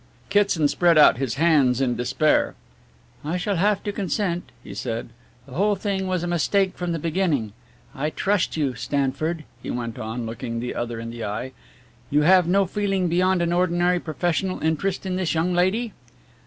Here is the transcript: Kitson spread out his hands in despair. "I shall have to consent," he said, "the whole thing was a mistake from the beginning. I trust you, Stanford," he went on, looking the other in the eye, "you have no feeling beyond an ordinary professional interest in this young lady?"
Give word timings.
Kitson 0.29 0.67
spread 0.67 0.97
out 0.97 1.19
his 1.19 1.35
hands 1.35 1.79
in 1.79 1.95
despair. 1.95 2.55
"I 3.23 3.37
shall 3.37 3.57
have 3.57 3.83
to 3.83 3.91
consent," 3.91 4.51
he 4.63 4.73
said, 4.73 5.09
"the 5.45 5.51
whole 5.51 5.75
thing 5.75 6.07
was 6.07 6.23
a 6.23 6.27
mistake 6.27 6.75
from 6.75 6.91
the 6.91 6.97
beginning. 6.97 7.53
I 7.93 8.09
trust 8.09 8.57
you, 8.57 8.73
Stanford," 8.73 9.43
he 9.61 9.69
went 9.69 9.99
on, 9.99 10.25
looking 10.25 10.59
the 10.59 10.73
other 10.73 10.99
in 10.99 11.11
the 11.11 11.23
eye, 11.23 11.51
"you 12.09 12.23
have 12.23 12.47
no 12.47 12.65
feeling 12.65 13.09
beyond 13.09 13.43
an 13.43 13.53
ordinary 13.53 13.99
professional 13.99 14.59
interest 14.63 15.05
in 15.05 15.17
this 15.17 15.35
young 15.35 15.53
lady?" 15.53 15.93